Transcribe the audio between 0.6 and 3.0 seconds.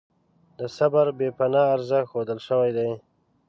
صبر بې پناه ارزښت ښودل شوی دی.